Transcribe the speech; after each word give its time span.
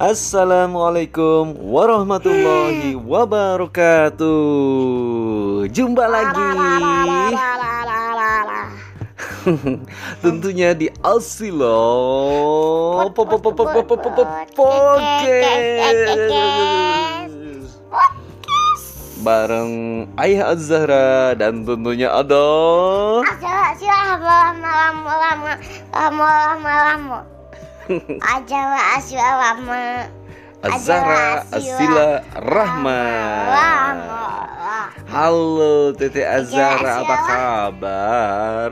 Assalamualaikum 0.00 1.60
warahmatullahi 1.60 2.96
wabarakatuh. 2.96 4.32
Jumpa 5.68 6.08
lagi. 6.08 6.40
Tentunya 10.24 10.72
di 10.72 10.88
Asilo 11.04 11.84
bareng 19.20 20.08
Ayah 20.16 20.56
Az-Zahra 20.56 21.36
dan 21.36 21.68
tentunya 21.68 22.08
ada 22.08 22.48
Az-Zahra 30.62 31.42
Asila 31.50 32.22
Rahma. 32.38 33.02
Halo 35.10 35.90
Tete 35.98 36.22
Az-Zahra 36.22 37.02
apa 37.02 37.16
kabar? 37.26 38.70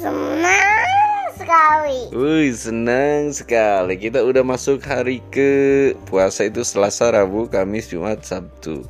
Senang 0.00 1.28
sekali. 1.36 2.00
Wih 2.16 2.48
senang 2.56 3.28
sekali. 3.36 4.00
Kita 4.00 4.24
udah 4.24 4.40
masuk 4.40 4.80
hari 4.80 5.20
ke 5.28 5.92
Puasa 6.08 6.48
itu 6.48 6.64
Selasa, 6.64 7.12
Rabu, 7.12 7.44
Kamis, 7.44 7.92
Jumat, 7.92 8.24
Sabtu. 8.24 8.88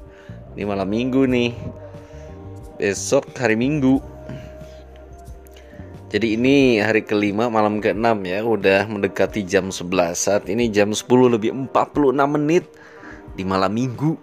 Ini 0.55 0.63
malam 0.63 0.87
minggu 0.87 1.27
nih. 1.27 1.59
Besok 2.79 3.35
hari 3.35 3.59
minggu 3.59 3.99
Jadi 6.13 6.37
ini 6.37 6.77
hari 6.77 7.09
kelima 7.09 7.49
malam 7.49 7.81
ke-6 7.81 8.05
ya 8.29 8.45
Udah 8.45 8.85
mendekati 8.85 9.49
jam 9.49 9.73
11 9.73 10.13
Saat 10.13 10.45
ini 10.53 10.69
jam 10.69 10.93
10 10.93 11.09
lebih 11.09 11.57
46 11.73 12.13
menit 12.29 12.69
Di 13.33 13.49
malam 13.49 13.73
minggu 13.73 14.21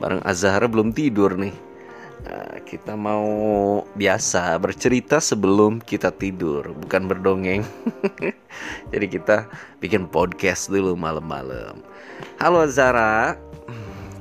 Bareng 0.00 0.24
Azhara 0.24 0.64
belum 0.64 0.96
tidur 0.96 1.36
nih 1.36 1.52
Nah, 2.24 2.56
kita 2.64 2.96
mau 2.96 3.28
biasa 4.00 4.56
bercerita 4.56 5.20
sebelum 5.20 5.84
kita 5.84 6.08
tidur, 6.08 6.72
bukan 6.72 7.04
berdongeng. 7.04 7.60
Jadi 8.96 9.06
kita 9.12 9.44
bikin 9.76 10.08
podcast 10.08 10.72
dulu 10.72 10.96
malam-malam. 10.96 11.84
Halo 12.40 12.64
Zara, 12.64 13.36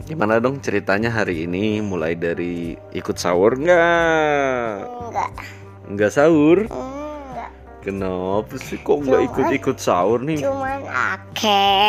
gimana 0.04 0.44
dong 0.44 0.60
ceritanya 0.60 1.16
hari 1.16 1.48
ini? 1.48 1.80
Mulai 1.80 2.20
dari 2.20 2.76
ikut 2.92 3.16
sahur 3.16 3.56
nggak? 3.56 5.63
Enggak. 5.84 5.92
Nggak 5.92 6.12
sahur? 6.12 6.58
Enggak. 6.66 7.50
Kenapa 7.84 8.56
sih 8.58 8.80
kok 8.80 9.04
nggak 9.04 9.20
Cuman- 9.20 9.28
ikut-ikut 9.30 9.78
sahur 9.78 10.20
nih? 10.20 10.40
Cuman 10.40 10.82
ake, 10.88 11.84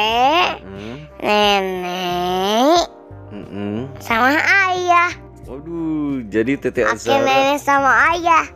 Hmm, 0.59 0.97
nenek, 1.23 2.87
mm-mm. 3.31 3.87
sama 4.03 4.35
ayah. 4.67 5.15
Waduh, 5.45 6.27
jadi 6.27 6.59
Tete 6.59 6.83
Ake, 6.83 6.99
Azara. 6.99 7.23
nenek 7.23 7.63
sama 7.63 7.93
ayah. 8.11 8.47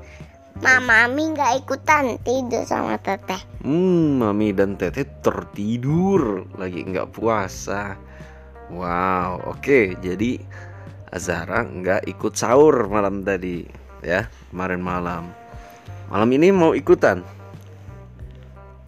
Mama 0.58 1.06
Mi 1.06 1.30
nggak 1.30 1.62
ikutan 1.62 2.18
tidur 2.26 2.66
sama 2.66 2.98
teteh. 2.98 3.38
Hmm, 3.62 4.18
Mami 4.18 4.50
dan 4.50 4.74
Tete 4.74 5.06
tertidur 5.22 6.50
lagi 6.58 6.82
nggak 6.82 7.14
puasa. 7.14 7.94
Wow, 8.66 9.46
oke. 9.46 9.94
Jadi 10.02 10.42
Azara 11.08 11.62
nggak 11.62 12.10
ikut 12.10 12.34
sahur 12.34 12.90
malam 12.90 13.22
tadi, 13.22 13.62
ya 14.02 14.26
kemarin 14.50 14.80
malam. 14.80 15.24
Malam 16.08 16.30
ini 16.32 16.48
mau 16.48 16.72
ikutan 16.72 17.20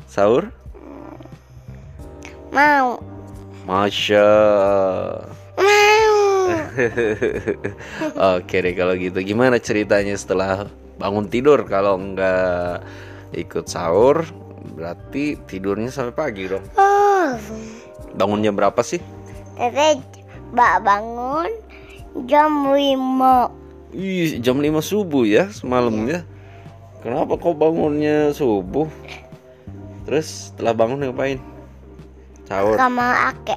sahur? 0.09 0.49
Mau. 2.51 2.99
Masya. 3.69 4.29
Mau. 5.55 6.17
Oke 8.41 8.57
deh 8.59 8.75
kalau 8.75 8.99
gitu. 8.99 9.23
Gimana 9.23 9.61
ceritanya 9.63 10.17
setelah 10.19 10.67
bangun 10.99 11.31
tidur 11.31 11.63
kalau 11.69 12.01
nggak 12.01 12.83
ikut 13.37 13.69
sahur? 13.71 14.27
Berarti 14.75 15.39
tidurnya 15.45 15.93
sampai 15.93 16.15
pagi 16.17 16.49
dong. 16.51 16.65
Oh. 16.75 17.37
Bangunnya 18.17 18.51
berapa 18.51 18.81
sih? 18.83 18.99
Teteh 19.61 20.01
mbak 20.51 20.83
bangun 20.83 21.53
jam 22.27 22.67
5 22.67 23.60
Ih, 23.91 24.39
jam 24.39 24.63
5 24.63 24.79
subuh 24.79 25.27
ya 25.27 25.51
semalam 25.51 25.95
ya. 26.07 26.23
Kenapa 27.03 27.35
kau 27.41 27.57
bangunnya 27.57 28.31
subuh? 28.31 28.87
Terus 30.07 30.53
setelah 30.53 30.77
bangun 30.79 31.03
ngapain? 31.03 31.43
Sahur 32.47 32.79
kamar 32.79 33.35
ake. 33.35 33.57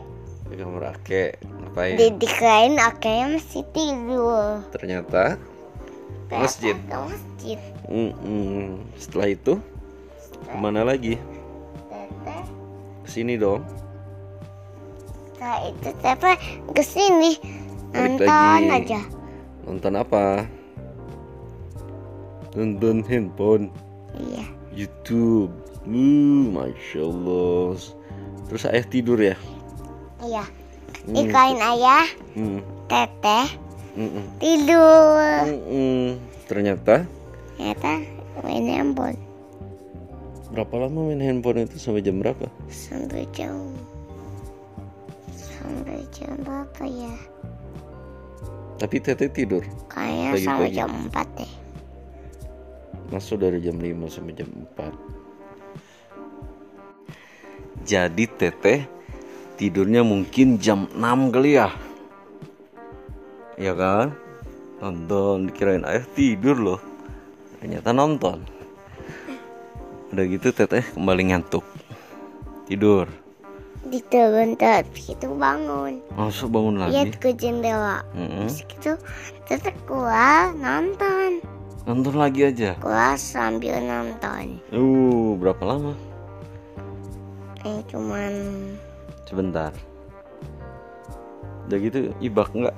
di 0.49 0.55
kamar 0.57 0.93
ake 0.97 1.37
ngapain? 1.41 1.95
Didikain 1.97 2.73
akenya 2.77 3.37
masih 3.37 3.65
tidur. 3.73 4.61
Ternyata 4.73 5.37
ke 6.29 6.35
masjid. 6.37 6.75
Ke 6.89 6.97
masjid. 6.97 7.59
Mm-mm. 7.89 8.81
Setelah 8.97 9.27
itu 9.33 9.53
ke 10.49 10.55
mana 10.57 10.81
lagi? 10.81 11.21
Ke 13.05 13.09
sini 13.09 13.37
dong. 13.37 13.61
Setelah 15.33 15.59
itu 15.69 15.89
teteh 16.01 16.37
ke 16.73 16.81
sini 16.81 17.31
nonton 17.93 18.61
aja. 18.71 19.01
Nonton 19.63 19.93
apa? 19.95 20.43
Nonton 22.53 23.01
handphone, 23.03 23.73
Iya. 24.13 24.45
YouTube. 24.71 25.49
Uh, 25.83 26.47
masya 26.53 27.01
Allah. 27.03 27.75
Terus 28.47 28.63
ayah 28.69 28.85
tidur 28.85 29.17
ya? 29.17 29.35
Iya. 30.21 30.45
Hmm. 31.03 31.11
Dikain 31.11 31.59
ayah, 31.59 32.05
Hmm. 32.37 32.59
teteh 32.87 33.47
Mm-mm. 33.93 34.25
tidur. 34.39 35.43
Mm-mm. 35.43 36.15
Ternyata 36.45 37.03
Ternyata 37.57 37.91
main 38.41 38.65
handphone 38.67 39.19
berapa 40.53 40.85
lama 40.85 41.09
main 41.09 41.17
handphone 41.17 41.65
itu 41.65 41.81
sampai 41.81 42.05
jam 42.05 42.21
berapa? 42.21 42.45
sampai 42.69 43.25
jam 43.33 43.73
sampai 45.33 46.05
jam 46.13 46.37
berapa 46.45 46.83
ya? 46.85 47.13
Tapi 48.83 48.99
Tete 48.99 49.31
tidur. 49.31 49.63
Kayaknya 49.87 50.43
sampai 50.43 50.75
jam 50.75 50.91
4 51.07 51.39
deh. 51.39 51.47
Masuk 53.15 53.39
dari 53.39 53.63
jam 53.63 53.79
5 53.79 54.11
sampai 54.11 54.35
jam 54.35 54.51
4. 54.51 54.91
Jadi 57.87 58.27
Teteh 58.27 58.83
tidurnya 59.55 60.03
mungkin 60.03 60.59
jam 60.59 60.91
6 60.91 61.31
kali 61.31 61.55
ya. 61.55 61.71
Iya 63.55 63.71
kan? 63.71 64.19
Nonton 64.83 65.47
dikirain 65.47 65.87
ayah 65.87 66.03
tidur 66.11 66.59
loh. 66.59 66.83
Ternyata 67.63 67.95
nonton. 67.95 68.43
Udah 70.11 70.25
gitu 70.27 70.51
Teteh 70.51 70.83
kembali 70.91 71.31
ngantuk. 71.31 71.63
Tidur. 72.67 73.07
Gitu 73.93 74.17
bentar, 74.33 74.81
itu 74.89 75.27
bangun. 75.37 76.01
Masuk 76.17 76.49
bangun 76.49 76.81
Lihat 76.89 77.13
lagi. 77.13 77.21
ke 77.21 77.29
jendela. 77.37 78.01
Terus 78.17 78.65
gitu, 78.65 78.97
teteh 79.45 79.77
keluar 79.85 80.49
nonton. 80.57 81.45
Nonton 81.85 82.17
lagi 82.17 82.49
aja. 82.49 82.73
Keluar 82.81 83.13
sambil 83.21 83.77
nonton. 83.85 84.57
Uh, 84.73 85.37
berapa 85.37 85.61
lama? 85.61 85.93
Eh 87.61 87.85
cuman 87.85 88.33
Sebentar. 89.29 89.69
Udah 91.69 91.77
gitu 91.77 92.09
ibak 92.17 92.49
nggak? 92.49 92.73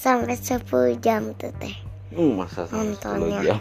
sampai 0.00 0.32
10 0.38 0.96
jam 1.04 1.34
teteh. 1.36 1.76
Uh, 2.16 2.32
masa 2.32 2.64
sampai 2.64 2.94
Nontonnya. 2.96 3.42
10 3.42 3.46
jam? 3.50 3.58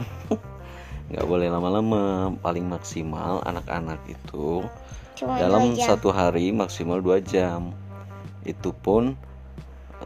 Nggak 1.10 1.26
boleh 1.26 1.48
lama-lama. 1.50 2.34
Paling 2.42 2.66
maksimal 2.70 3.42
anak-anak 3.46 4.00
itu 4.10 4.64
Cuma 5.18 5.36
dalam 5.36 5.76
satu 5.76 6.14
hari 6.14 6.54
maksimal 6.54 7.02
dua 7.02 7.20
jam. 7.20 7.74
Itu 8.46 8.72
pun 8.72 9.18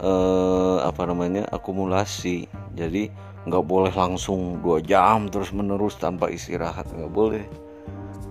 eh, 0.01 0.77
apa 0.81 1.03
namanya 1.05 1.47
akumulasi. 1.51 2.50
Jadi 2.73 3.11
nggak 3.44 3.65
boleh 3.67 3.91
langsung 3.91 4.63
dua 4.63 4.79
jam 4.79 5.27
terus 5.27 5.51
menerus 5.51 6.00
tanpa 6.00 6.31
istirahat 6.31 6.88
nggak 6.89 7.11
boleh. 7.11 7.45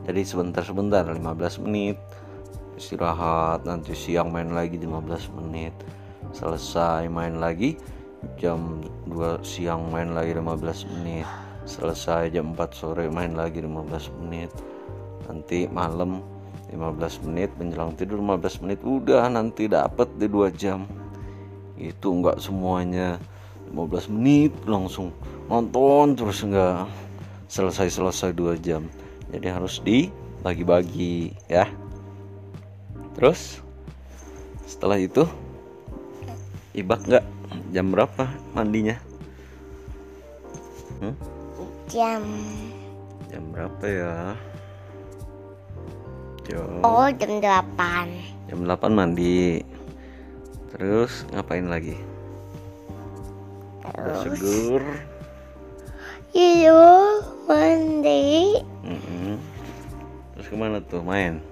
Jadi 0.03 0.27
sebentar-sebentar 0.27 1.07
15 1.07 1.63
menit 1.63 1.95
istirahat 2.75 3.63
nanti 3.63 3.95
siang 3.95 4.35
main 4.35 4.51
lagi 4.51 4.81
15 4.81 5.39
menit 5.39 5.71
selesai 6.33 7.07
main 7.07 7.37
lagi 7.37 7.77
jam 8.41 8.83
2 9.07 9.45
siang 9.45 9.93
main 9.93 10.11
lagi 10.17 10.35
15 10.35 10.91
menit 10.99 11.29
selesai 11.65 12.35
jam 12.35 12.55
4 12.55 12.75
sore 12.75 13.07
main 13.09 13.35
lagi 13.35 13.63
15 13.63 14.19
menit. 14.23 14.51
Nanti 15.27 15.71
malam 15.71 16.23
15 16.73 17.27
menit 17.29 17.51
menjelang 17.61 17.95
tidur 17.95 18.19
15 18.19 18.63
menit 18.65 18.81
udah 18.83 19.29
nanti 19.31 19.69
dapat 19.71 20.09
di 20.19 20.27
2 20.27 20.51
jam. 20.55 20.89
Itu 21.79 22.15
enggak 22.15 22.43
semuanya. 22.43 23.19
15 23.73 24.13
menit 24.13 24.53
langsung 24.69 25.17
nonton 25.49 26.13
terus 26.13 26.45
enggak 26.45 26.89
selesai-selesai 27.53 28.33
dua 28.33 28.57
jam. 28.57 28.89
Jadi 29.29 29.47
harus 29.53 29.77
dibagi-bagi 29.85 31.37
ya. 31.53 31.69
Terus 33.13 33.61
setelah 34.65 34.97
itu 34.97 35.29
ibak 36.73 37.05
nggak? 37.05 37.25
Jam 37.77 37.93
berapa 37.93 38.33
mandinya? 38.57 38.97
Hmm? 41.05 41.13
Jam. 41.93 42.25
jam 43.29 43.45
berapa 43.53 43.85
ya 43.85 44.17
jam 46.49 46.81
Oh 46.81 47.05
jam 47.13 47.37
8 47.37 48.49
jam 48.49 48.61
8 48.65 48.89
mandi 48.97 49.61
terus 50.73 51.29
ngapain 51.37 51.69
lagi 51.69 52.01
Terus 53.85 54.17
seger 54.25 54.81
Iya 56.33 56.81
mandi. 57.45 58.57
Mm-mm. 58.89 59.37
terus 60.33 60.49
ke 60.49 60.57
mana 60.57 60.81
tuh 60.81 61.05
main 61.05 61.45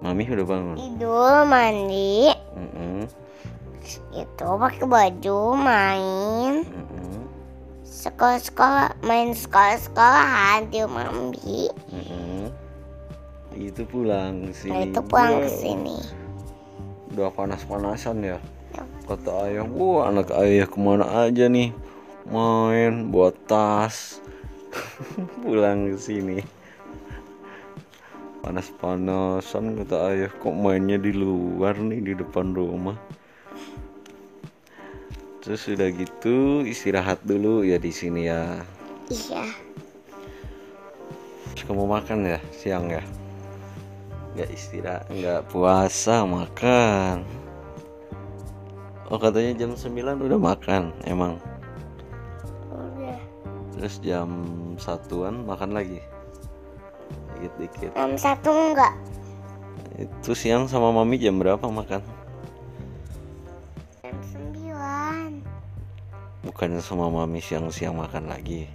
mami 0.00 0.24
udah 0.24 0.46
bangun 0.48 0.76
Tidur 0.80 1.44
mandi. 1.44 2.32
Mm-mm. 2.56 3.04
Itu 4.16 4.46
pakai 4.56 4.88
baju 4.88 5.38
main. 5.52 6.64
Mm-mm. 6.64 7.17
Sekolah-sekolah 7.98 9.02
main 9.02 9.34
sekolah-sekolahan 9.34 10.70
di 10.70 10.78
mami. 10.86 11.66
Mm-mm. 11.90 12.46
itu 13.58 13.82
pulang 13.90 14.46
ke 14.46 14.54
Nah 14.54 14.54
sini 14.54 14.86
itu 14.86 15.00
pulang 15.02 15.42
ke 15.42 15.50
sini. 15.50 15.98
udah 17.10 17.34
panas-panasan 17.34 18.22
ya? 18.22 18.38
Kata 19.10 19.50
ayah 19.50 19.66
wah 19.66 20.06
anak 20.06 20.30
ayah 20.38 20.70
ke 20.70 20.78
mana 20.78 21.26
aja 21.26 21.50
nih? 21.50 21.74
Main 22.30 23.10
buat 23.10 23.34
tas. 23.50 24.22
Pulang 25.42 25.90
ke 25.90 25.98
sini 25.98 26.38
panas-panasan 28.48 29.76
kata 29.82 29.96
ayah 30.08 30.30
kok 30.32 30.56
mainnya 30.56 30.96
di 30.96 31.12
luar 31.12 31.76
nih 31.76 32.00
di 32.00 32.12
depan 32.16 32.56
rumah 32.56 32.96
Terus 35.48 35.64
sudah 35.64 35.88
gitu 35.88 36.60
istirahat 36.60 37.24
dulu 37.24 37.64
ya 37.64 37.80
di 37.80 37.88
sini 37.88 38.28
ya. 38.28 38.60
Iya. 39.08 39.48
Terus 41.56 41.64
kamu 41.64 41.88
makan 41.88 42.28
ya 42.28 42.36
siang 42.52 42.92
ya? 42.92 43.00
Nggak 44.36 44.50
istirahat, 44.52 45.08
nggak 45.08 45.48
puasa 45.48 46.28
makan. 46.28 47.24
Oh 49.08 49.16
katanya 49.16 49.64
jam 49.64 49.72
9 49.72 50.20
udah 50.20 50.36
makan 50.36 50.92
emang. 51.08 51.40
Udah. 52.68 53.16
Terus 53.72 54.04
jam 54.04 54.28
satuan 54.76 55.48
makan 55.48 55.72
lagi. 55.72 56.04
Dikit-dikit. 57.40 57.96
Jam 57.96 58.20
satu 58.20 58.52
enggak. 58.52 58.92
Itu 59.96 60.36
siang 60.36 60.68
sama 60.68 60.92
mami 60.92 61.16
jam 61.16 61.40
berapa 61.40 61.64
makan? 61.64 62.04
Jam 64.04 64.16
sembilan 64.28 65.07
bukannya 66.46 66.82
sama 66.82 67.10
mami 67.10 67.42
siang-siang 67.42 67.98
makan 67.98 68.30
lagi 68.30 68.70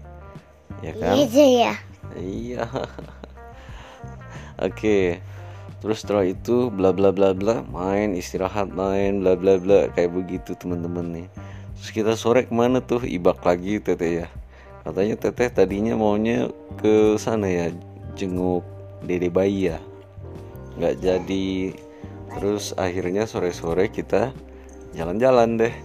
ya 0.84 0.92
iya 0.92 0.92
kan? 1.00 1.14
iya 1.16 1.46
ya. 1.48 1.74
Iya. 2.14 2.64
Oke 4.68 5.24
terus 5.84 6.00
setelah 6.00 6.24
itu 6.24 6.72
bla 6.72 6.96
bla 6.96 7.12
bla 7.12 7.36
bla 7.36 7.60
main 7.68 8.16
istirahat 8.16 8.72
main 8.72 9.20
bla 9.20 9.36
bla 9.36 9.60
bla 9.60 9.92
kayak 9.92 10.16
begitu 10.16 10.56
teman-teman 10.56 11.12
nih. 11.12 11.28
Terus 11.76 11.92
kita 11.92 12.14
sore 12.16 12.48
ke 12.48 12.56
mana 12.56 12.80
tuh? 12.80 13.04
Ibak 13.04 13.44
lagi 13.44 13.84
teteh 13.84 14.24
ya. 14.24 14.28
Katanya 14.88 15.20
teteh 15.20 15.52
tadinya 15.52 16.00
maunya 16.00 16.48
ke 16.80 17.20
sana 17.20 17.52
ya 17.52 17.68
jenguk 18.16 18.64
dede 19.04 19.28
bayi 19.28 19.76
ya. 19.76 19.84
Nggak 20.80 20.96
jadi. 21.04 21.76
Terus 22.34 22.72
akhirnya 22.80 23.28
sore-sore 23.28 23.92
kita 23.92 24.32
jalan-jalan 24.96 25.60
deh 25.60 25.76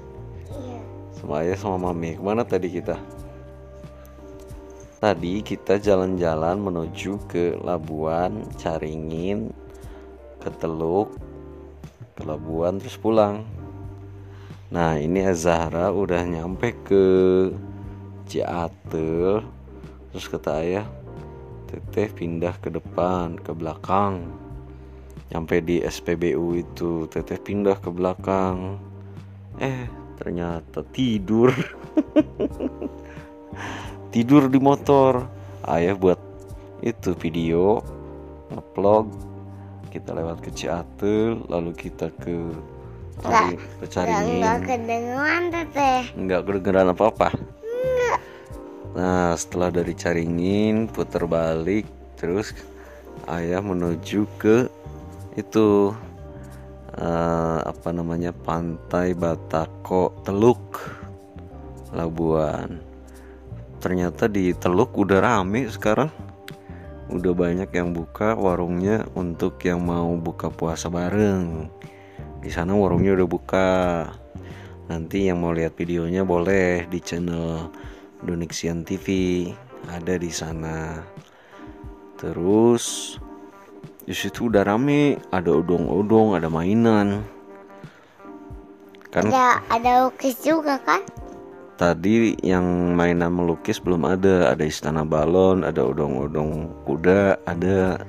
sama 1.29 1.45
ayah 1.45 1.61
sama 1.61 1.93
mami. 1.93 2.17
Ke 2.17 2.25
mana 2.25 2.41
tadi 2.41 2.73
kita? 2.73 2.97
Tadi 4.97 5.45
kita 5.45 5.77
jalan-jalan 5.77 6.57
menuju 6.57 7.21
ke 7.29 7.53
Labuan, 7.61 8.49
Caringin, 8.57 9.53
ke 10.41 10.49
Teluk, 10.57 11.13
ke 12.17 12.25
Labuan 12.25 12.81
terus 12.81 12.97
pulang. 12.97 13.45
Nah 14.73 14.97
ini 14.97 15.21
Zahra 15.37 15.93
udah 15.93 16.25
nyampe 16.25 16.73
ke 16.81 17.05
Ciatel, 18.25 19.45
terus 20.09 20.33
kata 20.33 20.65
ayah, 20.65 20.89
teteh 21.69 22.09
pindah 22.09 22.57
ke 22.57 22.73
depan, 22.73 23.37
ke 23.37 23.53
belakang. 23.53 24.33
Nyampe 25.29 25.61
di 25.61 25.85
SPBU 25.85 26.57
itu, 26.57 27.05
teteh 27.13 27.37
pindah 27.37 27.77
ke 27.77 27.93
belakang. 27.93 28.81
Eh 29.61 29.98
ternyata 30.19 30.82
tidur. 30.91 31.55
tidur 34.15 34.50
di 34.50 34.59
motor. 34.59 35.25
Ayah 35.65 35.94
buat 35.94 36.19
itu 36.82 37.15
video 37.19 37.82
ngevlog 38.53 39.11
kita 39.91 40.12
lewat 40.12 40.44
ke 40.44 40.50
Ciatel 40.53 41.43
lalu 41.49 41.73
kita 41.75 42.12
ke 42.20 42.53
Cari, 43.19 43.59
ke 43.59 43.59
Enggak, 43.59 43.91
Caringin 43.91 44.38
enggak 44.38 44.59
kedengeran 44.62 45.43
teteh. 45.50 46.00
nggak 46.15 46.41
kedengeran 46.47 46.88
apa 46.94 47.05
apa 47.11 47.29
nah 48.94 49.35
setelah 49.35 49.69
dari 49.75 49.94
Caringin 49.94 50.87
putar 50.87 51.26
balik 51.26 51.85
terus 52.15 52.55
ayah 53.26 53.59
menuju 53.59 54.25
ke 54.38 54.70
itu 55.35 55.94
eh, 56.99 57.61
apa 57.62 57.89
namanya 57.95 58.35
pantai 58.35 59.15
Batako 59.15 60.19
Teluk 60.27 60.83
Labuan. 61.95 62.83
Ternyata 63.79 64.27
di 64.27 64.50
Teluk 64.59 64.99
udah 64.99 65.23
rame 65.23 65.71
sekarang. 65.71 66.11
Udah 67.09 67.33
banyak 67.33 67.73
yang 67.73 67.97
buka 67.97 68.37
warungnya 68.37 69.09
untuk 69.17 69.56
yang 69.65 69.81
mau 69.81 70.12
buka 70.19 70.53
puasa 70.53 70.93
bareng. 70.93 71.71
Di 72.43 72.50
sana 72.53 72.77
warungnya 72.77 73.17
udah 73.17 73.29
buka. 73.31 73.69
Nanti 74.93 75.31
yang 75.31 75.41
mau 75.41 75.55
lihat 75.55 75.79
videonya 75.79 76.27
boleh 76.27 76.84
di 76.91 77.01
channel 77.01 77.72
Donixian 78.20 78.82
TV 78.84 79.49
ada 79.89 80.19
di 80.19 80.29
sana. 80.29 81.01
Terus 82.19 83.17
di 84.08 84.17
situ 84.17 84.48
udah 84.48 84.65
rame 84.65 85.20
ada 85.29 85.53
odong-odong 85.53 86.32
ada 86.32 86.48
mainan. 86.48 87.20
Kan 89.12 89.29
Ada 89.29 89.60
ada 89.69 89.91
lukis 90.08 90.41
juga 90.41 90.81
kan? 90.81 91.05
tadi 91.79 92.34
yang 92.43 92.96
mainan 92.96 93.36
melukis 93.36 93.79
belum 93.79 94.08
ada. 94.08 94.48
Ada 94.48 94.65
istana 94.65 95.05
balon 95.05 95.60
ada 95.60 95.84
odong-odong 95.84 96.72
kuda 96.88 97.36
ada. 97.44 98.00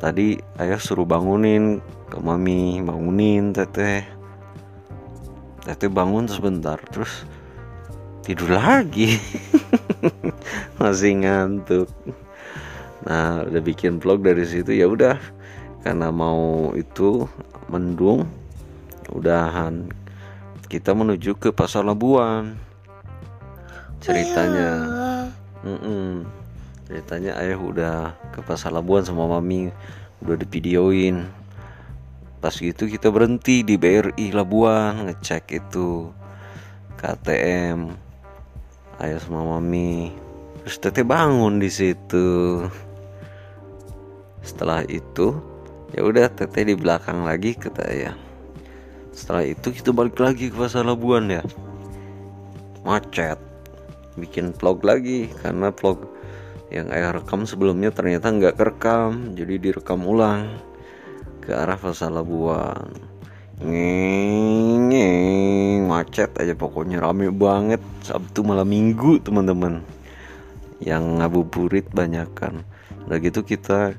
Tadi 0.00 0.40
ayah 0.56 0.80
suruh 0.80 1.04
bangunin 1.04 1.84
ke 2.08 2.16
mami 2.16 2.80
bangunin 2.80 3.52
teteh. 3.52 4.00
Teteh 5.68 5.92
bangun 5.92 6.24
sebentar 6.24 6.80
terus 6.88 7.28
tidur 8.24 8.56
lagi. 8.56 9.20
Masih 10.80 11.20
ngantuk 11.20 11.92
nah 13.04 13.44
udah 13.46 13.62
bikin 13.64 13.96
vlog 14.00 14.24
dari 14.24 14.44
situ 14.44 14.76
ya 14.76 14.88
udah. 14.88 15.16
Karena 15.80 16.12
mau 16.12 16.76
itu 16.76 17.24
mendung 17.72 18.28
udahan. 19.08 19.88
Kita 20.70 20.92
menuju 20.92 21.34
ke 21.40 21.50
pasar 21.50 21.82
Labuan. 21.82 22.54
Ceritanya. 24.00 24.72
Mm-mm. 25.60 26.24
ceritanya 26.88 27.36
ayah 27.38 27.60
udah 27.60 27.96
ke 28.34 28.40
pasar 28.42 28.72
Labuan 28.72 29.06
sama 29.06 29.26
mami. 29.26 29.72
Udah 30.20 30.36
divideoin. 30.36 31.26
Pas 32.40 32.56
gitu 32.56 32.88
kita 32.88 33.12
berhenti 33.12 33.60
di 33.60 33.76
BRI 33.76 34.32
Labuan 34.32 35.08
ngecek 35.08 35.60
itu 35.60 36.08
KTM 36.96 37.92
ayah 39.00 39.20
sama 39.20 39.56
mami. 39.56 40.12
Terus 40.64 40.76
teteh 40.76 41.04
bangun 41.04 41.56
di 41.60 41.72
situ 41.72 42.60
setelah 44.40 44.84
itu 44.88 45.36
ya 45.92 46.00
udah 46.06 46.30
teteh 46.32 46.64
di 46.72 46.74
belakang 46.76 47.24
lagi 47.26 47.52
kata 47.56 47.82
ayah. 47.90 48.16
Setelah 49.10 49.44
itu 49.44 49.74
kita 49.74 49.90
balik 49.92 50.16
lagi 50.22 50.48
ke 50.48 50.56
pasar 50.56 50.86
Labuan 50.86 51.28
ya. 51.28 51.42
Macet. 52.86 53.36
Bikin 54.16 54.56
vlog 54.56 54.80
lagi 54.86 55.28
karena 55.44 55.70
vlog 55.74 56.08
yang 56.70 56.88
ayah 56.94 57.18
rekam 57.18 57.42
sebelumnya 57.42 57.90
ternyata 57.90 58.30
nggak 58.30 58.54
kerekam 58.54 59.34
jadi 59.34 59.58
direkam 59.58 60.06
ulang 60.06 60.62
ke 61.42 61.52
arah 61.52 61.76
pasar 61.76 62.14
Labuan. 62.14 62.94
Ngeng 63.60 64.88
macet 65.84 66.32
aja 66.40 66.56
pokoknya 66.56 67.02
rame 67.02 67.28
banget. 67.28 67.82
Sabtu 68.00 68.40
malam 68.46 68.70
minggu 68.70 69.20
teman-teman. 69.20 69.84
Yang 70.80 71.04
ngabuburit 71.20 71.92
banyak 71.92 72.30
kan 72.32 72.64
udah 73.10 73.18
gitu 73.20 73.42
kita 73.42 73.98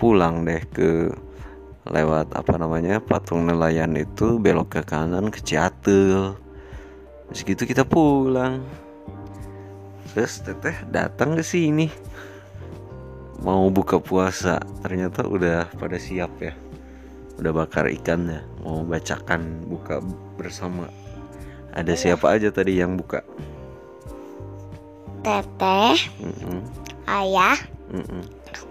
pulang 0.00 0.48
deh 0.48 0.64
ke 0.72 1.12
lewat 1.84 2.32
apa 2.32 2.56
namanya 2.56 3.04
patung 3.04 3.44
nelayan 3.44 3.92
itu 4.00 4.40
belok 4.40 4.80
ke 4.80 4.82
kanan 4.88 5.28
ke 5.28 5.44
Ciatel 5.44 6.32
terus 7.28 7.46
gitu 7.46 7.62
kita 7.68 7.84
pulang. 7.84 8.64
Terus 10.10 10.42
teteh 10.42 10.74
datang 10.90 11.38
ke 11.38 11.44
sini. 11.46 11.86
Mau 13.46 13.70
buka 13.70 14.02
puasa. 14.02 14.58
Ternyata 14.82 15.22
udah 15.22 15.70
pada 15.78 15.94
siap 15.94 16.34
ya. 16.42 16.50
Udah 17.38 17.54
bakar 17.54 17.86
ikan 18.02 18.26
ya 18.26 18.42
mau 18.66 18.82
bacakan 18.82 19.64
buka 19.70 20.02
bersama. 20.34 20.90
Ada 21.70 21.94
siapa 21.94 22.34
aja 22.34 22.50
tadi 22.50 22.82
yang 22.82 22.98
buka? 22.98 23.22
Teteh 25.22 25.96
Mm-mm, 26.18 26.60
ayah 27.06 27.56
mm-mm, 27.92 28.24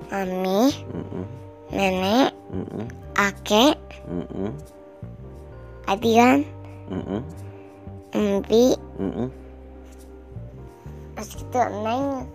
mami 0.09 0.73
mm-mm, 0.89 1.25
nenek 1.69 2.33
mm-mm, 2.49 2.85
ake 3.13 3.77
mm-mm, 4.09 4.51
adian 5.85 6.41
mm-mm, 6.89 7.21
empi 8.17 8.73
mm-mm. 8.97 9.29
terus 11.13 11.29
gitu 11.37 11.61
neng 11.85 12.25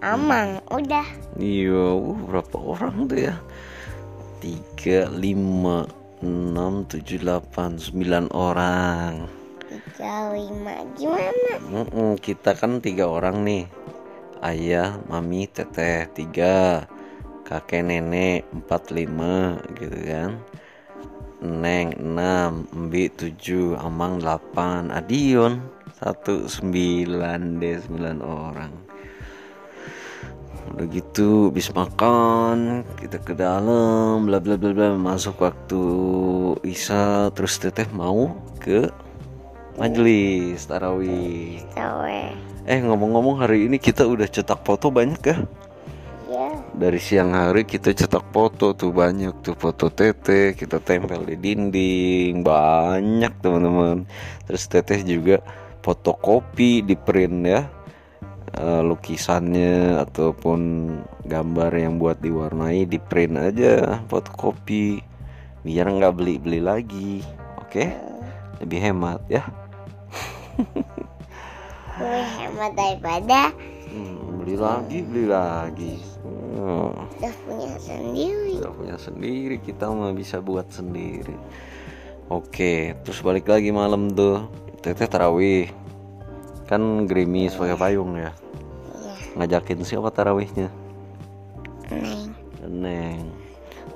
amang 0.00 0.62
udah 0.72 1.04
Iya, 1.38 1.94
uh, 1.94 2.18
berapa 2.26 2.58
orang 2.58 3.06
tuh 3.06 3.30
ya? 3.30 3.38
Tiga, 4.42 5.06
lima, 5.06 5.86
enam, 6.18 6.82
tujuh, 6.82 7.22
delapan, 7.22 7.78
sembilan 7.78 8.34
orang. 8.34 9.30
tiga 9.70 10.34
lima 10.34 10.82
gimana 10.98 11.52
Mm-mm, 11.70 12.18
kita 12.18 12.58
kan 12.58 12.82
tiga 12.82 13.06
orang 13.06 13.46
nih. 13.46 13.70
Ayah, 14.42 14.98
mami, 15.06 15.46
teteh 15.46 16.10
tiga, 16.10 16.90
kakek 17.48 17.80
nenek 17.88 18.44
empat 18.52 18.92
lima 18.92 19.56
gitu 19.80 19.96
kan. 20.04 20.36
Neng 21.40 21.96
enam, 21.96 22.68
Embi 22.74 23.08
tujuh, 23.08 23.78
Amang 23.80 24.20
delapan, 24.20 24.92
Adion 24.92 25.64
satu 25.96 26.44
sembilan 26.44 27.56
deh 27.56 27.80
sembilan 27.80 28.18
orang. 28.20 28.72
Udah 30.68 30.86
gitu 30.92 31.48
habis 31.48 31.72
makan 31.72 32.84
kita 33.00 33.24
ke 33.24 33.32
dalam 33.32 34.28
bla 34.28 34.36
bla 34.36 34.60
bla 34.60 34.70
bla 34.76 34.88
masuk 34.94 35.40
waktu 35.40 35.82
Isya 36.60 37.32
terus 37.32 37.56
teteh 37.56 37.88
mau 37.88 38.36
ke 38.60 38.92
majelis 39.80 40.68
tarawih. 40.68 41.64
Tawe. 41.72 42.22
Eh 42.68 42.78
ngomong-ngomong 42.84 43.40
hari 43.40 43.64
ini 43.64 43.80
kita 43.80 44.04
udah 44.04 44.28
cetak 44.28 44.60
foto 44.60 44.92
banyak 44.92 45.22
ya? 45.24 45.38
Dari 46.78 47.00
siang 47.02 47.34
hari 47.34 47.66
kita 47.66 47.90
cetak 47.90 48.30
foto 48.30 48.70
tuh 48.70 48.94
banyak 48.94 49.42
tuh 49.42 49.58
foto 49.58 49.90
teteh 49.90 50.54
kita 50.54 50.78
tempel 50.78 51.26
di 51.26 51.34
dinding 51.34 52.46
banyak 52.46 53.34
teman-teman. 53.42 54.06
Terus 54.46 54.64
teteh 54.70 55.02
juga 55.02 55.42
fotokopi 55.82 56.86
di 56.86 56.94
print 56.94 57.38
ya 57.42 57.66
Eh, 58.58 58.80
lukisannya 58.80 60.00
ataupun 60.08 60.60
gambar 61.28 61.68
yang 61.78 62.00
buat 62.00 62.16
diwarnai 62.16 62.88
di 62.88 62.96
print 62.96 63.36
aja 63.36 64.00
fotokopi 64.08 65.04
biar 65.68 65.86
nggak 65.92 66.16
beli-beli 66.16 66.64
lagi 66.64 67.20
oke? 67.60 67.84
Lebih 68.64 68.80
hemat 68.80 69.20
ya. 69.28 69.44
Lebih 72.00 72.26
hemat 72.40 72.72
daripada 72.72 73.52
Hmm, 73.88 74.40
beli 74.40 74.56
lagi 74.56 74.98
beli 75.04 75.24
lagi 75.28 75.92
Hmm, 76.28 76.92
udah 77.18 77.34
punya 77.46 77.76
sendiri. 77.80 78.52
udah 78.60 78.72
punya 78.74 78.96
sendiri 79.00 79.56
kita 79.62 79.88
mah 79.88 80.12
bisa 80.12 80.42
buat 80.42 80.68
sendiri. 80.68 81.32
Oke 82.28 82.92
terus 83.04 83.24
balik 83.24 83.48
lagi 83.48 83.72
malam 83.72 84.12
tuh. 84.12 84.48
Teteh 84.84 85.08
tarawih. 85.08 85.72
Kan 86.68 87.08
gerimis 87.08 87.56
pakai 87.56 87.78
payung 87.80 88.20
ya. 88.20 88.36
Iya, 88.92 89.14
ngajakin 89.40 89.80
siapa 89.86 90.12
tarawihnya? 90.12 90.68
Neng. 91.88 92.36
Neng. 92.68 93.24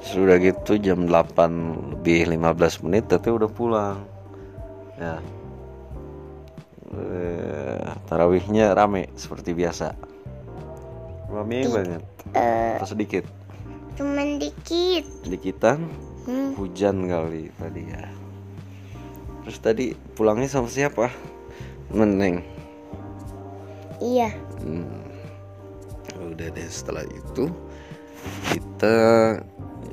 Sudah 0.00 0.40
gitu 0.40 0.80
jam 0.80 1.04
8 1.04 2.00
lebih 2.00 2.32
15 2.32 2.84
menit 2.88 3.12
Teteh 3.12 3.30
udah 3.30 3.50
pulang. 3.52 4.00
Ya. 4.96 5.20
Eh, 6.92 7.88
Tarawihnya 8.08 8.76
rame 8.76 9.08
seperti 9.16 9.56
biasa 9.56 10.11
Banget 11.32 12.02
Eh, 12.36 12.76
Atau 12.78 12.92
sedikit 12.92 13.24
cuman 13.92 14.40
dikit. 14.40 15.04
Sedikitan 15.24 15.84
Hmm, 16.22 16.54
Hujan 16.54 17.10
kali 17.10 17.50
tadi 17.58 17.82
ya 17.82 18.06
Terus 19.42 19.58
tadi 19.58 19.86
pulangnya 20.14 20.46
sama 20.46 20.70
siapa? 20.70 21.10
Meneng 21.90 22.40
iya. 24.02 24.30
Hmm. 24.62 25.02
Udah 26.18 26.50
deh 26.50 26.68
setelah 26.70 27.06
itu 27.06 27.46
kita 28.50 28.96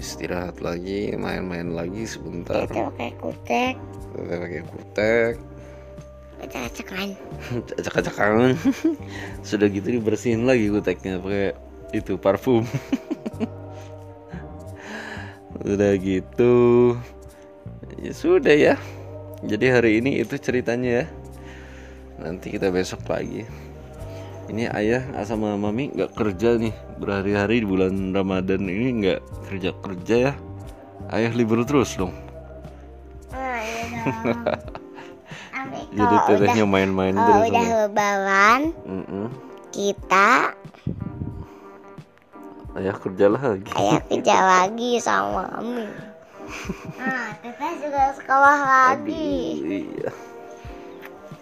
istirahat 0.02 0.62
lagi, 0.64 1.14
main-main 1.14 1.76
lagi 1.76 2.08
sebentar. 2.10 2.66
Kita 2.66 2.90
pakai 2.90 3.12
kutek. 3.20 3.74
Kita 4.16 4.36
pakai 4.40 4.62
kutek, 4.66 5.34
Kita 6.70 6.86
acekan. 6.86 7.10
acak-acakan. 7.82 8.54
Sudah 9.50 9.68
gitu 9.74 9.90
dibersihin 9.90 10.46
lagi 10.46 10.70
kuteknya 10.70 11.18
pakai 11.18 11.58
itu 11.98 12.22
parfum. 12.22 12.62
Udah 15.66 15.98
gitu. 15.98 16.54
Ya 18.00 18.14
sudah 18.14 18.56
ya. 18.56 18.76
Jadi 19.44 19.66
hari 19.68 19.92
ini 20.00 20.22
itu 20.22 20.38
ceritanya 20.38 21.04
ya. 21.04 21.06
Nanti 22.22 22.54
kita 22.54 22.70
besok 22.70 23.04
lagi. 23.10 23.44
Ini 24.50 24.70
ayah 24.74 25.04
sama 25.26 25.54
mami 25.60 25.94
nggak 25.94 26.18
kerja 26.18 26.58
nih 26.58 26.74
berhari-hari 26.98 27.62
di 27.62 27.68
bulan 27.70 28.14
Ramadan 28.14 28.66
ini 28.66 28.88
nggak 29.04 29.20
kerja 29.50 29.70
kerja 29.84 30.16
ya. 30.32 30.34
Ayah 31.10 31.34
libur 31.34 31.66
terus 31.66 31.98
dong. 31.98 32.14
Ah, 33.34 33.62
iya 33.62 34.79
Jadi 35.90 36.16
kalau 36.16 36.38
tetehnya 36.38 36.66
main-main 36.66 37.14
kalau 37.14 37.28
terus. 37.42 37.50
udah 37.50 37.64
sama- 37.66 37.78
lebaran, 37.84 38.62
kita 39.70 40.30
Ayah 42.78 42.96
kerja 42.96 43.26
lagi. 43.28 43.66
kayak 43.66 44.02
kerja 44.14 44.38
lagi 44.40 44.92
sama 45.02 45.50
mami. 45.50 45.90
Nah, 46.98 47.34
teteh 47.42 47.74
juga 47.82 48.14
sekolah 48.14 48.58
lagi. 48.62 49.36
Aduh, 49.60 49.84
iya. 49.98 50.12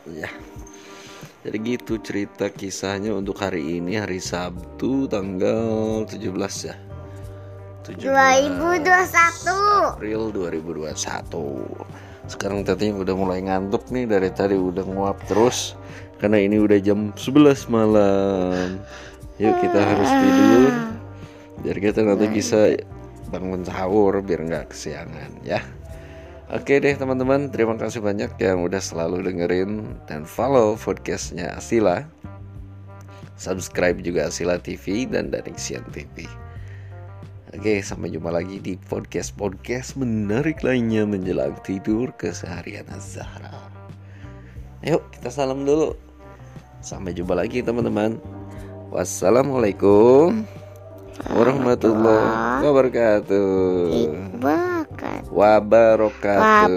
Ya. 0.08 0.30
Jadi 1.44 1.58
gitu 1.64 2.00
cerita 2.00 2.48
kisahnya 2.48 3.12
untuk 3.12 3.40
hari 3.40 3.80
ini 3.80 3.96
hari 3.96 4.20
Sabtu 4.20 5.08
tanggal 5.08 6.04
17 6.04 6.28
ya. 6.64 6.76
17 7.84 8.04
2021. 8.84 9.96
April 9.96 10.22
2021. 10.32 11.97
Sekarang 12.28 12.68
tetenya 12.68 13.00
udah 13.00 13.16
mulai 13.16 13.40
ngantuk 13.40 13.88
nih 13.88 14.04
dari 14.04 14.30
tadi 14.30 14.60
udah 14.60 14.84
nguap 14.84 15.24
terus 15.32 15.80
karena 16.20 16.44
ini 16.44 16.60
udah 16.60 16.80
jam 16.84 17.16
11 17.16 17.72
malam. 17.72 18.78
Yuk 19.40 19.56
kita 19.64 19.80
harus 19.80 20.10
tidur 20.12 20.72
biar 21.58 21.78
kita 21.82 22.06
nanti 22.06 22.30
bisa 22.30 22.78
bangun 23.34 23.66
sahur 23.66 24.20
biar 24.22 24.44
nggak 24.46 24.76
kesiangan 24.76 25.32
ya. 25.42 25.64
Oke 26.48 26.80
deh 26.80 26.96
teman-teman, 26.96 27.52
terima 27.52 27.76
kasih 27.76 28.00
banyak 28.00 28.40
yang 28.40 28.64
udah 28.64 28.80
selalu 28.80 29.20
dengerin 29.20 30.00
dan 30.08 30.24
follow 30.24 30.80
podcastnya 30.80 31.52
Asila. 31.60 32.08
Subscribe 33.36 34.00
juga 34.00 34.32
Asila 34.32 34.56
TV 34.56 35.04
dan 35.12 35.28
Danixian 35.28 35.84
TV. 35.92 36.24
Oke, 37.56 37.80
sampai 37.80 38.12
jumpa 38.12 38.28
lagi 38.28 38.60
di 38.60 38.76
podcast-podcast 38.76 39.96
menarik 39.96 40.68
lainnya 40.68 41.08
menjelang 41.08 41.56
tidur 41.64 42.12
keseharian 42.20 42.84
Zahra. 43.00 43.72
Yuk, 44.84 45.00
kita 45.16 45.32
salam 45.32 45.64
dulu. 45.64 45.96
Sampai 46.84 47.16
jumpa 47.16 47.40
lagi 47.40 47.64
teman-teman. 47.64 48.20
Wassalamualaikum 48.92 50.44
warahmatullahi 51.32 52.68
wabarakatuh. 52.68 53.48
Wabarakatuh. 55.32 55.32
Wabarakatuh. 55.32 56.76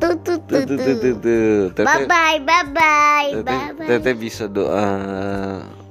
Tuh 0.00 0.14
tuh 0.24 0.26
tuh 0.26 0.38
Tuh, 0.48 0.64
tuh, 0.64 0.78
tuh, 0.80 0.96
tuh, 0.96 1.14
tuh. 1.20 1.76
tuh. 1.76 1.84
Bye 1.84 2.08
bye 2.08 2.40
bye 2.40 2.64
bye 2.72 3.28
bye. 3.44 3.84
teteh 3.84 4.16
bisa 4.16 4.48
doa 4.48 4.88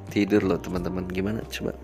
tidur 0.09 0.41
loh 0.41 0.57
teman-teman. 0.57 1.05
Gimana 1.13 1.45
coba? 1.45 1.77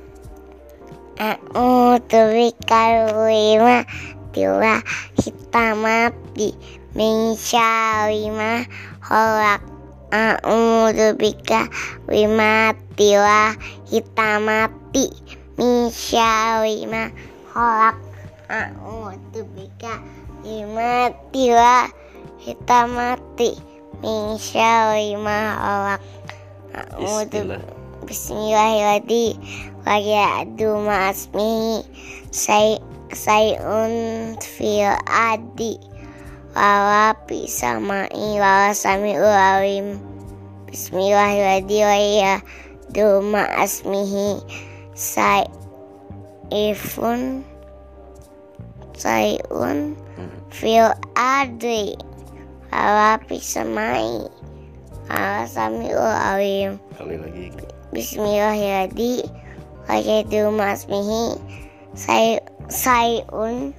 A'udzu 1.20 2.32
bikalimah 2.32 3.84
tilah 4.32 4.80
hitamati 5.20 6.56
min 6.96 7.36
syarri 7.36 8.32
ma 8.32 8.64
khalaq 9.04 9.80
A'udzu 10.10 11.14
bika 11.22 11.70
wimati 12.10 13.14
wa 13.14 13.54
hitamati 13.94 15.06
min 15.54 15.94
syarri 15.94 16.90
ma 16.90 17.14
khalaq. 17.54 17.94
A'udzu 18.50 19.46
bika 19.54 20.02
wimati 20.42 21.54
wa 21.54 21.86
hitamati 22.42 23.54
min 24.02 24.42
syarri 24.42 25.14
ma 25.14 25.38
khalaq. 25.62 26.02
Bismillahirrahmanirrahim. 28.08 30.88
Ma'asmihi 30.88 31.84
say 32.32 32.80
sayun 33.12 34.40
fil 34.40 34.96
adi 35.04 35.76
wa 36.56 37.12
fi 37.28 37.44
samai 37.44 38.40
wa 38.40 38.72
sami'ul 38.72 39.28
alim. 39.28 40.00
Bismillahirrahmanirrahim. 40.72 41.84
Wa 41.84 42.40
ya'du 42.40 43.20
ma'asmihi 43.20 44.48
say 44.96 45.44
ifun 46.56 47.44
sayun 48.96 50.00
fil 50.56 50.96
adi 51.20 52.00
wa 52.72 53.20
fi 53.28 53.44
samai 53.44 54.24
wa 55.12 55.44
sami'ul 55.44 56.16
alim. 56.16 56.80
Kali 56.96 57.20
lagi. 57.20 57.76
Bismillahirrahmanirrahim. 57.90 59.26
Wajadu 59.90 60.54
masmihi 60.54 61.42
say 61.98 62.38
sayun 62.70 63.74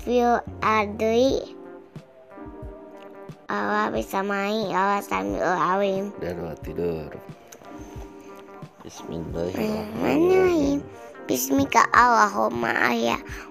fil 0.00 0.40
adri 0.64 1.44
awa 3.52 3.92
bisa 3.92 4.24
main 4.24 4.72
awa 4.72 5.04
sambil 5.04 5.44
awim 5.44 6.08
Dan 6.24 6.40
waktu 6.40 6.72
tidur. 6.72 7.12
Bismillahirrahmanirrahim. 8.80 10.80
Bismika 11.28 11.84
Allahumma 11.92 12.72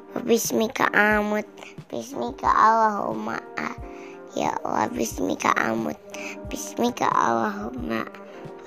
wa 0.10 0.26
bismika 0.26 0.90
amut 0.90 1.46
Bismika 1.86 2.50
Allahumma 2.50 3.38
ahya 3.54 4.58
wa 4.66 4.90
bismika 4.90 5.54
amut 5.54 6.02
Bismika 6.50 7.06
Allahumma 7.14 8.10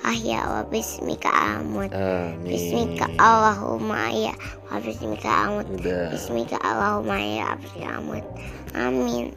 ahya 0.03 0.39
wa 0.45 0.61
bismika 0.67 1.31
amut 1.31 1.91
Amin. 1.95 2.47
Bismika 2.47 3.07
Allahumma 3.17 4.11
ya 4.11 4.35
wa 4.67 4.77
bismika 4.83 5.29
amut 5.47 5.65
Udah. 5.79 6.11
Bismika 6.11 6.57
Allahumma 6.59 7.17
ya 7.19 7.43
wa 7.51 7.55
bismika 7.59 7.89
amut 7.99 8.25
Amin 8.75 9.31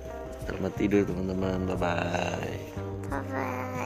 Selamat 0.46 0.72
tidur 0.78 1.02
teman-teman. 1.02 1.66
Bye 1.66 1.74
bye. 1.74 2.54
Bye 3.10 3.22
bye 3.34 3.85